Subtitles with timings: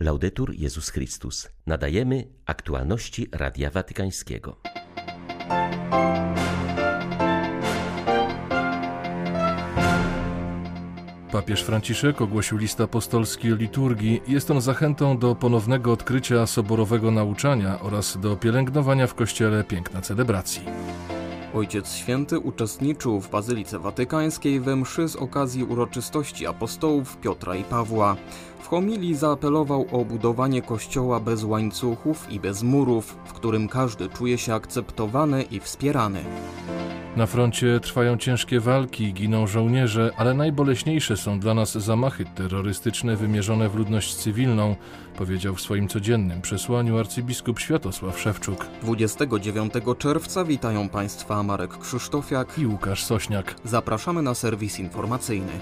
[0.00, 1.48] Laudetur Jezus Chrystus.
[1.66, 4.56] Nadajemy aktualności Radia Watykańskiego.
[11.32, 14.22] Papież Franciszek ogłosił list apostolski liturgii.
[14.28, 20.62] Jest on zachętą do ponownego odkrycia soborowego nauczania oraz do pielęgnowania w Kościele piękna celebracji.
[21.54, 28.16] Ojciec Święty uczestniczył w Bazylice Watykańskiej we mszy z okazji uroczystości apostołów Piotra i Pawła.
[28.60, 34.38] W homilii zaapelował o budowanie kościoła bez łańcuchów i bez murów, w którym każdy czuje
[34.38, 36.24] się akceptowany i wspierany.
[37.16, 43.68] Na froncie trwają ciężkie walki, giną żołnierze, ale najboleśniejsze są dla nas zamachy terrorystyczne wymierzone
[43.68, 44.76] w ludność cywilną,
[45.18, 48.66] powiedział w swoim codziennym przesłaniu arcybiskup Światosław Szewczuk.
[48.82, 53.54] 29 czerwca witają Państwa Marek Krzysztofiak i Łukasz Sośniak.
[53.64, 55.52] Zapraszamy na serwis informacyjny.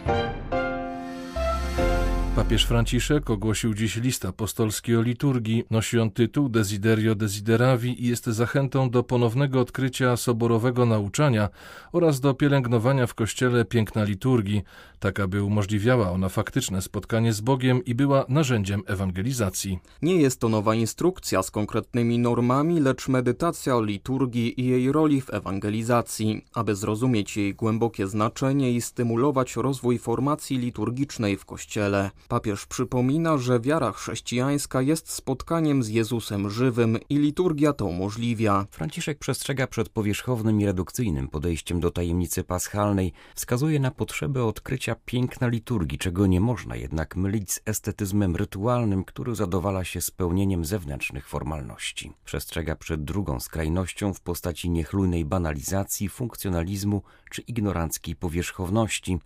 [2.36, 5.64] Papież Franciszek ogłosił dziś list apostolski o liturgii.
[5.70, 11.48] Nosi on tytuł Desiderio Desideravi i jest zachętą do ponownego odkrycia soborowego nauczania
[11.92, 14.62] oraz do pielęgnowania w Kościele piękna liturgii,
[14.98, 19.78] tak aby umożliwiała ona faktyczne spotkanie z Bogiem i była narzędziem ewangelizacji.
[20.02, 25.20] Nie jest to nowa instrukcja z konkretnymi normami, lecz medytacja o liturgii i jej roli
[25.20, 32.10] w ewangelizacji, aby zrozumieć jej głębokie znaczenie i stymulować rozwój formacji liturgicznej w Kościele.
[32.28, 38.66] Papież przypomina, że wiara chrześcijańska jest spotkaniem z Jezusem żywym i liturgia to umożliwia.
[38.70, 45.46] Franciszek przestrzega przed powierzchownym i redukcyjnym podejściem do tajemnicy paschalnej, wskazuje na potrzebę odkrycia piękna
[45.48, 52.12] liturgii, czego nie można jednak mylić z estetyzmem rytualnym, który zadowala się spełnieniem zewnętrznych formalności.
[52.24, 57.02] Przestrzega przed drugą skrajnością w postaci niechlujnej banalizacji, funkcjonalizmu
[57.34, 59.18] czy ignoranckiej powierzchowności,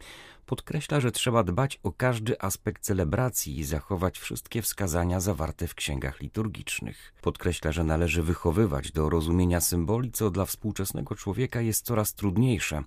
[0.48, 6.20] podkreśla, że trzeba dbać o każdy aspekt celebracji i zachować wszystkie wskazania zawarte w księgach
[6.20, 7.12] liturgicznych.
[7.22, 12.82] Podkreśla, że należy wychowywać do rozumienia symboli, co dla współczesnego człowieka jest coraz trudniejsze.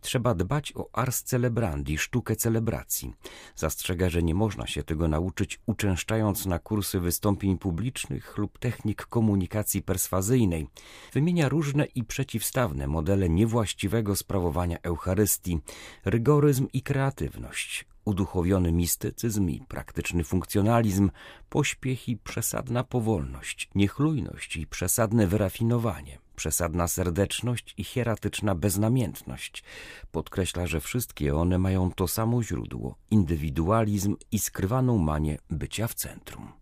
[0.00, 3.14] Trzeba dbać o ars celebrandi, sztukę celebracji.
[3.56, 9.82] Zastrzega, że nie można się tego nauczyć uczęszczając na kursy wystąpień publicznych lub technik komunikacji
[9.82, 10.68] perswazyjnej.
[11.12, 15.60] Wymienia różne i przeciwstawne modele niewłaściwego sprawowania Eucharystii,
[16.04, 21.10] rygoryzm i kreatywność uduchowiony mistycyzm i praktyczny funkcjonalizm,
[21.48, 29.64] pośpiech i przesadna powolność, niechlujność i przesadne wyrafinowanie, przesadna serdeczność i hieratyczna beznamiętność.
[30.12, 36.52] Podkreśla, że wszystkie one mają to samo źródło indywidualizm i skrywaną manię bycia w centrum.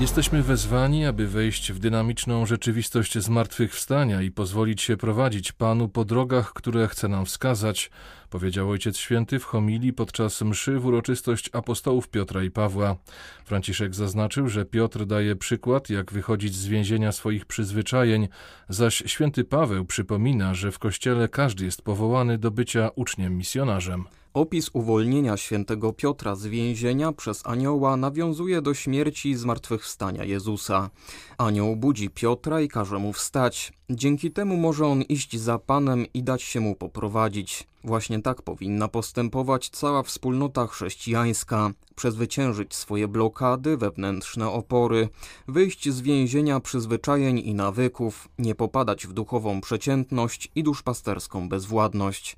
[0.00, 6.52] Jesteśmy wezwani, aby wejść w dynamiczną rzeczywistość zmartwychwstania i pozwolić się prowadzić Panu po drogach,
[6.52, 7.90] które chce nam wskazać,
[8.30, 12.96] powiedział Ojciec Święty w homilii podczas mszy w uroczystość apostołów Piotra i Pawła.
[13.44, 18.28] Franciszek zaznaczył, że Piotr daje przykład, jak wychodzić z więzienia swoich przyzwyczajeń,
[18.68, 24.04] zaś święty Paweł przypomina, że w Kościele każdy jest powołany do bycia uczniem misjonarzem.
[24.34, 30.90] Opis uwolnienia świętego Piotra z więzienia przez anioła nawiązuje do śmierci i zmartwychwstania Jezusa.
[31.38, 33.72] Anioł budzi Piotra i każe mu wstać.
[33.90, 37.66] Dzięki temu może on iść za Panem i dać się mu poprowadzić.
[37.84, 45.08] Właśnie tak powinna postępować cała wspólnota chrześcijańska, przezwyciężyć swoje blokady, wewnętrzne opory,
[45.48, 52.36] wyjść z więzienia przyzwyczajeń i nawyków, nie popadać w duchową przeciętność i duszpasterską bezwładność.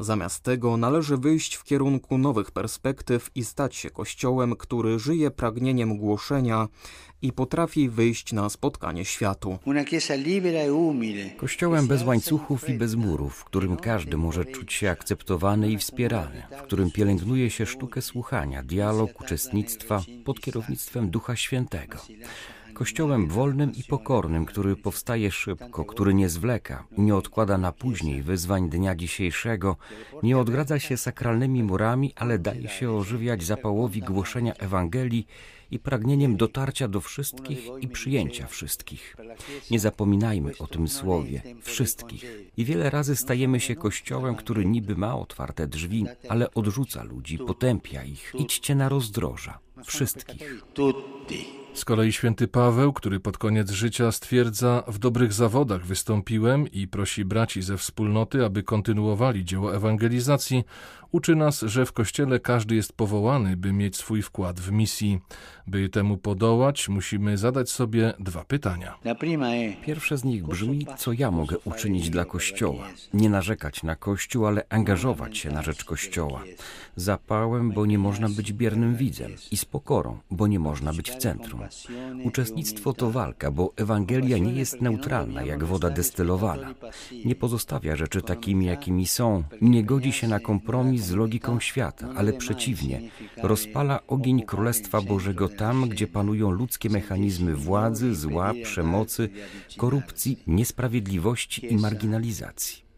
[0.00, 5.98] Zamiast tego należy wyjść w kierunku nowych perspektyw i stać się kościołem, który żyje pragnieniem
[5.98, 6.68] głoszenia
[7.22, 9.58] i potrafi wyjść na spotkanie światu.
[11.36, 16.42] Kościołem bez łańcuchów i bez murów, w którym każdy może czuć się akceptowany i wspierany,
[16.58, 21.98] w którym pielęgnuje się sztukę słuchania, dialog, uczestnictwa pod kierownictwem Ducha Świętego.
[22.82, 28.68] Kościołem wolnym i pokornym, który powstaje szybko, który nie zwleka, nie odkłada na później wyzwań
[28.68, 29.76] dnia dzisiejszego,
[30.22, 35.26] nie odgradza się sakralnymi murami, ale daje się ożywiać zapałowi głoszenia Ewangelii
[35.70, 39.16] i pragnieniem dotarcia do wszystkich i przyjęcia wszystkich.
[39.70, 42.24] Nie zapominajmy o tym słowie wszystkich.
[42.56, 48.04] I wiele razy stajemy się kościołem, który niby ma otwarte drzwi, ale odrzuca ludzi, potępia
[48.04, 48.32] ich.
[48.38, 49.58] Idźcie na rozdroża.
[49.84, 50.64] Wszystkich.
[51.74, 57.24] Z kolei święty Paweł, który pod koniec życia stwierdza: W dobrych zawodach wystąpiłem i prosi
[57.24, 60.64] braci ze wspólnoty, aby kontynuowali dzieło ewangelizacji,
[61.12, 65.20] uczy nas, że w Kościele każdy jest powołany, by mieć swój wkład w misji.
[65.66, 68.94] By temu podołać, musimy zadać sobie dwa pytania.
[69.86, 72.88] Pierwsze z nich brzmi, co ja mogę uczynić dla Kościoła.
[73.14, 76.42] Nie narzekać na Kościół, ale angażować się na rzecz Kościoła.
[76.96, 81.16] Zapałem, bo nie można być biernym widzem i z pokorą, bo nie można być w
[81.16, 81.60] centrum.
[82.24, 86.74] Uczestnictwo to walka, bo Ewangelia nie jest neutralna jak woda destylowana.
[87.24, 89.42] Nie pozostawia rzeczy takimi, jakimi są.
[89.60, 93.10] Nie godzi się na kompromis z logiką świata, ale przeciwnie,
[93.42, 99.28] rozpala ogień Królestwa Bożego tam, gdzie panują ludzkie mechanizmy władzy, zła, przemocy,
[99.76, 102.91] korupcji, niesprawiedliwości i marginalizacji.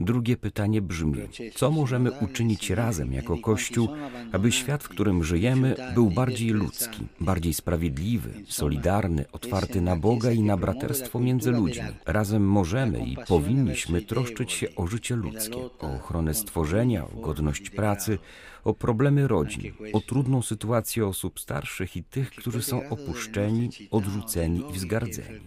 [0.00, 1.18] Drugie pytanie brzmi:
[1.54, 3.88] co możemy uczynić razem jako Kościół,
[4.32, 10.42] aby świat, w którym żyjemy, był bardziej ludzki, bardziej sprawiedliwy, solidarny, otwarty na Boga i
[10.42, 11.88] na braterstwo między ludźmi?
[12.06, 18.18] Razem możemy i powinniśmy troszczyć się o życie ludzkie, o ochronę stworzenia, o godność pracy,
[18.64, 24.72] o problemy rodzin, o trudną sytuację osób starszych i tych, którzy są opuszczeni, odrzuceni i
[24.72, 25.40] wzgardzeni,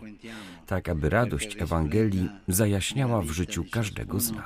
[0.68, 4.43] tak aby radość Ewangelii zajaśniała w życiu każdego z nas.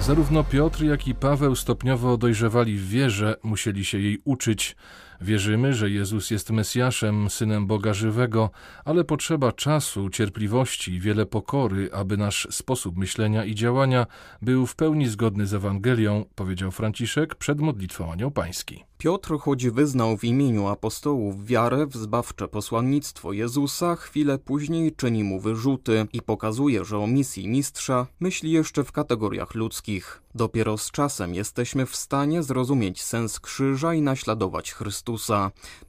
[0.00, 4.76] Zarówno Piotr, jak i Paweł stopniowo dojrzewali w wierze, musieli się jej uczyć.
[5.22, 8.50] Wierzymy, że Jezus jest Mesjaszem, synem Boga żywego,
[8.84, 14.06] ale potrzeba czasu, cierpliwości i wiele pokory, aby nasz sposób myślenia i działania
[14.42, 18.84] był w pełni zgodny z Ewangelią, powiedział Franciszek przed modlitwą Anioł Pański.
[18.98, 25.40] Piotr, choć wyznał w imieniu apostołów wiarę w zbawcze posłannictwo Jezusa, chwilę później czyni mu
[25.40, 30.22] wyrzuty i pokazuje, że o misji mistrza myśli jeszcze w kategoriach ludzkich.
[30.34, 35.11] Dopiero z czasem jesteśmy w stanie zrozumieć sens krzyża i naśladować Chrystusa.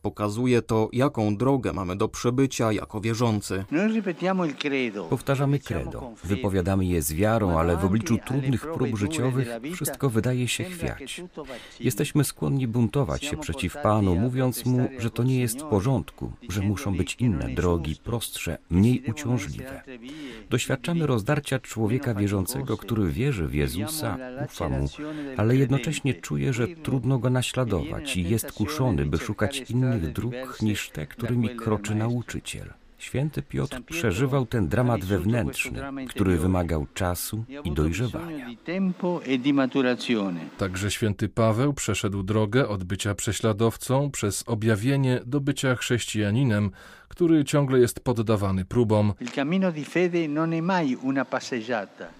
[0.02, 3.66] Pokazuje to, jaką drogę mamy do przebycia jako wierzący.
[5.10, 10.64] Powtarzamy credo, wypowiadamy je z wiarą, ale w obliczu trudnych prób życiowych wszystko wydaje się
[10.64, 11.22] chwiać.
[11.80, 16.62] Jesteśmy skłonni buntować się przeciw Panu, mówiąc Mu, że to nie jest w porządku, że
[16.62, 19.82] muszą być inne drogi, prostsze, mniej uciążliwe.
[20.50, 24.88] Doświadczamy rozdarcia człowieka wierzącego, który wierzy w Jezusa, ufa Mu,
[25.38, 30.90] ale jednocześnie czuje, że trudno Go naśladować i jest kuszony, by szukać innych dróg niż
[30.90, 32.74] te, którymi kroczy nauczyciel.
[32.98, 38.48] Święty Piotr przeżywał ten dramat wewnętrzny, który wymagał czasu i dojrzewania.
[40.58, 46.72] Także święty Paweł przeszedł drogę od bycia prześladowcą przez objawienie do bycia chrześcijaninem,
[47.08, 49.14] który ciągle jest poddawany próbom.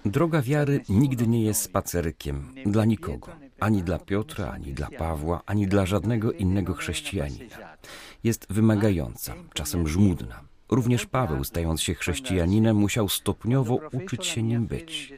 [0.04, 3.28] Droga wiary nigdy nie jest spacerkiem dla nikogo,
[3.60, 7.76] ani dla Piotra, ani dla Pawła, ani dla żadnego innego chrześcijanina.
[8.24, 10.40] Jest wymagająca, czasem żmudna.
[10.70, 15.14] Również Paweł, stając się chrześcijaninem, musiał stopniowo uczyć się nim być.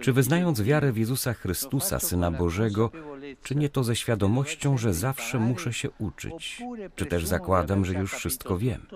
[0.00, 2.90] Czy wyznając wiarę w Jezusa Chrystusa, Syna Bożego,
[3.42, 6.62] czynię to ze świadomością, że zawsze muszę się uczyć?
[6.94, 8.86] Czy też zakładam, że już wszystko wiem?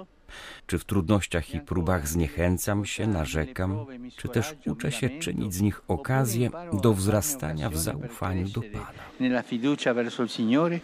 [0.67, 3.87] Czy w trudnościach i próbach zniechęcam się, narzekam,
[4.17, 6.51] czy też uczę się czynić z nich okazję
[6.83, 8.87] do wzrastania w zaufaniu do Pana?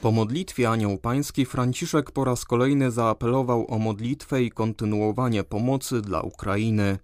[0.01, 6.21] Po modlitwie Anioł Pański Franciszek po raz kolejny zaapelował o modlitwę i kontynuowanie pomocy dla
[6.21, 6.99] Ukrainy.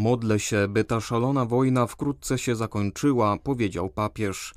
[0.00, 4.54] Modlę się, by ta szalona wojna wkrótce się zakończyła, powiedział papież.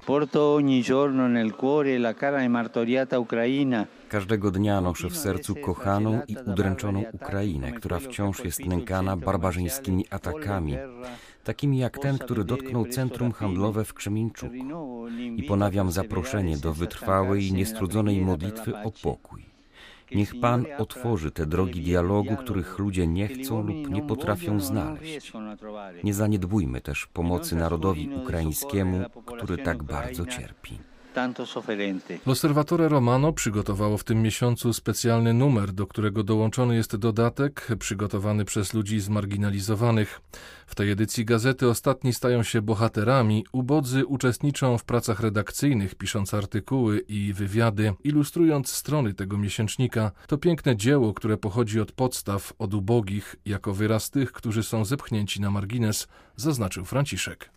[4.10, 10.78] Każdego dnia noszę w sercu kochaną i udręczoną Ukrainę, która wciąż jest nękana barbarzyńskimi atakami,
[11.44, 14.54] takimi jak ten, który dotknął centrum handlowe w Krzemieńczuku.
[15.36, 19.53] I ponawiam zaproszenie do wytrwałej i niestrudzonej modlitwy o pokój.
[20.15, 25.33] Niech Pan otworzy te drogi dialogu, których ludzie nie chcą lub nie potrafią znaleźć.
[26.03, 30.79] Nie zaniedbujmy też pomocy narodowi ukraińskiemu, który tak bardzo cierpi.
[32.25, 38.73] L'Osservatore Romano przygotowało w tym miesiącu specjalny numer, do którego dołączony jest dodatek przygotowany przez
[38.73, 40.21] ludzi zmarginalizowanych.
[40.67, 46.99] W tej edycji gazety ostatni stają się bohaterami, ubodzy uczestniczą w pracach redakcyjnych, pisząc artykuły
[46.99, 50.11] i wywiady, ilustrując strony tego miesięcznika.
[50.27, 55.41] To piękne dzieło, które pochodzi od podstaw, od ubogich, jako wyraz tych, którzy są zepchnięci
[55.41, 57.49] na margines, zaznaczył Franciszek.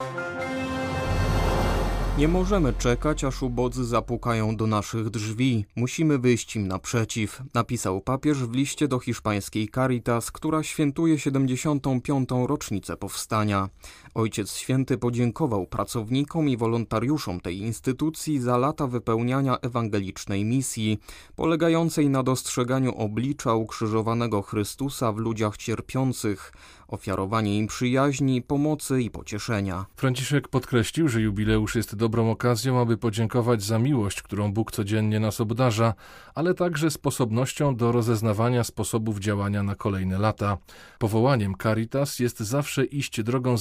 [2.18, 5.64] Nie możemy czekać, aż ubodzy zapukają do naszych drzwi.
[5.76, 12.28] Musimy wyjść im naprzeciw, napisał papież w liście do hiszpańskiej Caritas, która świętuje 75.
[12.46, 13.68] rocznicę powstania.
[14.16, 20.98] Ojciec Święty podziękował pracownikom i wolontariuszom tej instytucji za lata wypełniania ewangelicznej misji,
[21.34, 26.52] polegającej na dostrzeganiu oblicza ukrzyżowanego Chrystusa w ludziach cierpiących,
[26.88, 29.86] ofiarowanie im przyjaźni, pomocy i pocieszenia.
[29.96, 35.40] Franciszek podkreślił, że jubileusz jest dobrą okazją, aby podziękować za miłość, którą Bóg codziennie nas
[35.40, 35.94] obdarza,
[36.34, 40.58] ale także sposobnością do rozeznawania sposobów działania na kolejne lata.
[40.98, 43.56] Powołaniem Caritas jest zawsze iść drogą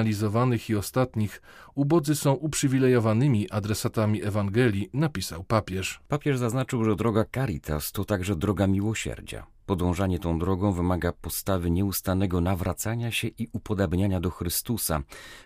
[0.00, 1.42] zmarginalizowanych i ostatnich.
[1.74, 6.00] Ubodzy są uprzywilejowanymi adresatami Ewangelii, napisał papież.
[6.08, 9.46] Papież zaznaczył, że droga Caritas to także droga miłosierdzia.
[9.66, 15.02] Podążanie tą drogą wymaga postawy nieustannego nawracania się i upodabniania do Chrystusa,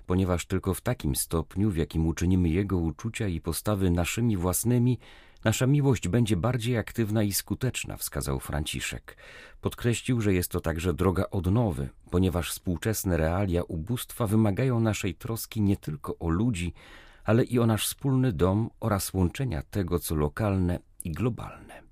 [0.07, 4.99] ponieważ tylko w takim stopniu, w jakim uczynimy Jego uczucia i postawy naszymi własnymi,
[5.45, 9.17] nasza miłość będzie bardziej aktywna i skuteczna, wskazał Franciszek.
[9.61, 15.77] Podkreślił, że jest to także droga odnowy, ponieważ współczesne realia ubóstwa wymagają naszej troski nie
[15.77, 16.73] tylko o ludzi,
[17.25, 21.83] ale i o nasz wspólny dom oraz łączenia tego, co lokalne i globalne.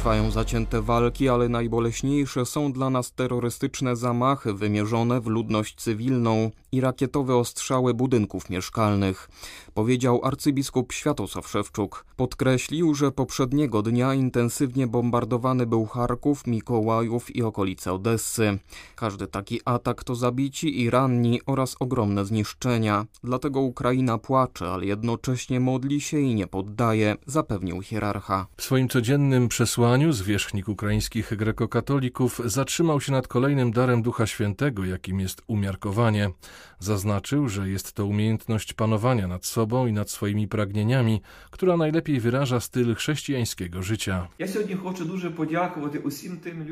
[0.00, 6.80] Trwają zacięte walki, ale najboleśniejsze są dla nas terrorystyczne zamachy wymierzone w ludność cywilną i
[6.80, 9.30] rakietowe ostrzały budynków mieszkalnych,
[9.74, 12.04] powiedział arcybiskup Światosław Szewczuk.
[12.16, 18.58] Podkreślił, że poprzedniego dnia intensywnie bombardowany był Charków, Mikołajów i okolice Odessy.
[18.96, 23.06] Każdy taki atak to zabici i ranni oraz ogromne zniszczenia.
[23.24, 28.46] Dlatego Ukraina płacze, ale jednocześnie modli się i nie poddaje, zapewnił hierarcha.
[28.56, 35.20] W swoim codziennym przesłaniu zwierzchnik ukraińskich grekokatolików zatrzymał się nad kolejnym darem Ducha Świętego, jakim
[35.20, 36.30] jest umiarkowanie.
[36.78, 42.60] Zaznaczył, że jest to umiejętność panowania nad sobą i nad swoimi pragnieniami, która najlepiej wyraża
[42.60, 44.28] styl chrześcijańskiego życia.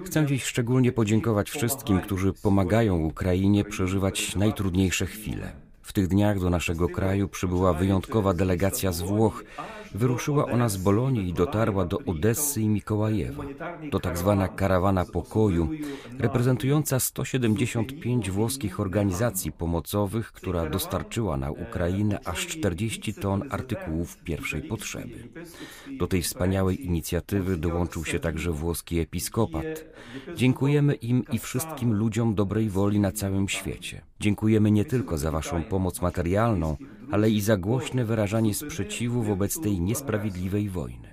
[0.05, 5.68] Chcę dziś szczególnie podziękować wszystkim, którzy pomagają Ukrainie przeżywać najtrudniejsze chwile.
[5.89, 9.45] W tych dniach do naszego kraju przybyła wyjątkowa delegacja z Włoch.
[9.95, 13.45] Wyruszyła ona z Bolonii i dotarła do Odessy i Mikołajewa.
[13.91, 15.69] To tak zwana karawana pokoju,
[16.19, 25.29] reprezentująca 175 włoskich organizacji pomocowych, która dostarczyła na Ukrainę aż 40 ton artykułów pierwszej potrzeby.
[25.99, 29.85] Do tej wspaniałej inicjatywy dołączył się także włoski episkopat.
[30.37, 34.08] Dziękujemy im i wszystkim ludziom dobrej woli na całym świecie.
[34.21, 36.77] Dziękujemy nie tylko za Waszą pomoc materialną,
[37.11, 41.09] ale i za głośne wyrażanie sprzeciwu wobec tej niesprawiedliwej wojny.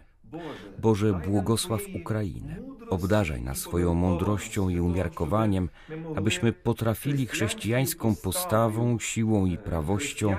[0.81, 2.55] Boże, błogosław Ukrainę.
[2.89, 5.69] Obdarzaj nas swoją mądrością i umiarkowaniem,
[6.15, 10.35] abyśmy potrafili chrześcijańską postawą, siłą i prawością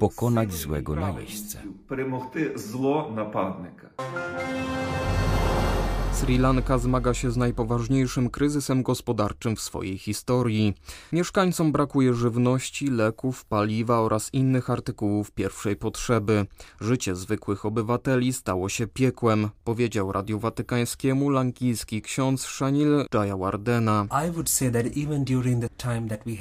[0.00, 1.58] pokonać złego najeźdźcę.
[6.14, 10.74] Sri Lanka zmaga się z najpoważniejszym kryzysem gospodarczym w swojej historii.
[11.12, 16.46] Mieszkańcom brakuje żywności, leków, paliwa oraz innych artykułów pierwszej potrzeby.
[16.80, 24.06] Życie zwykłych obywateli stało się piekłem, powiedział Radiu Watykańskiemu lankijski ksiądz Shanil Jayawardena.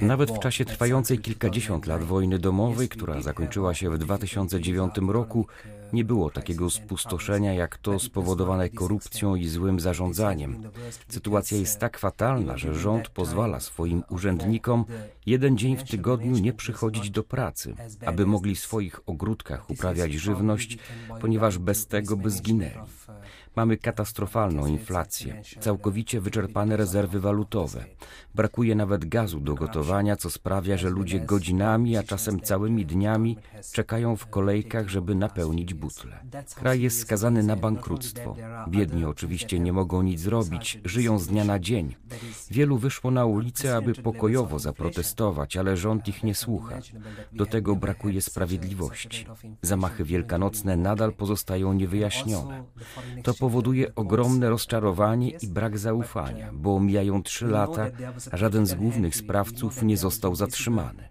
[0.02, 5.48] Nawet w czasie trwającej kilkadziesiąt lat wojny domowej, która zakończyła się w 2009 roku,
[5.94, 10.72] nie było takiego spustoszenia jak to spowodowane korupcją i złym zarządzaniem.
[11.08, 14.86] Sytuacja jest tak fatalna, że rząd pozwala swoim urzędnikom
[15.26, 20.78] jeden dzień w tygodniu nie przychodzić do pracy, aby mogli w swoich ogródkach uprawiać żywność,
[21.22, 22.80] ponieważ bez tego by zginęli.
[23.56, 27.86] Mamy katastrofalną inflację, całkowicie wyczerpane rezerwy walutowe.
[28.36, 33.38] Brakuje nawet gazu do gotowania, co sprawia, że ludzie godzinami, a czasem całymi dniami
[33.74, 36.20] czekają w kolejkach, żeby napełnić butle.
[36.56, 38.36] Kraj jest skazany na bankructwo.
[38.70, 41.96] Biedni oczywiście nie mogą nic zrobić, żyją z dnia na dzień.
[42.52, 46.80] Wielu wyszło na ulicę, aby pokojowo zaprotestować, ale rząd ich nie słucha.
[47.34, 49.26] Do tego brakuje sprawiedliwości.
[49.62, 52.64] Zamachy wielkanocne nadal pozostają niewyjaśnione.
[53.24, 57.88] To powoduje ogromne rozczarowanie i brak zaufania, bo mijają trzy lata,
[58.32, 61.10] a żaden z głównych sprawców nie został zatrzymany.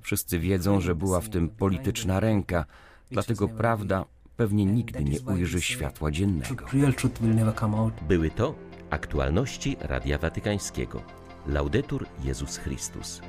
[0.00, 2.64] Wszyscy wiedzą, że była w tym polityczna ręka,
[3.10, 4.04] dlatego prawda
[4.36, 6.66] pewnie nigdy nie ujrzy światła dziennego.
[8.08, 8.54] Były to
[8.90, 11.02] aktualności Radia Watykańskiego.
[11.46, 13.20] Laudetur Jezus Chrystus.